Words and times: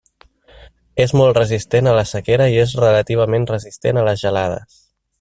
És 1.03 1.11
molt 1.19 1.35
resistent 1.41 1.91
a 1.91 1.95
la 1.99 2.05
sequera 2.13 2.49
i 2.57 2.57
és 2.65 2.75
relativament 2.87 3.49
resistent 3.55 4.01
a 4.03 4.09
les 4.11 4.27
gelades. 4.29 4.85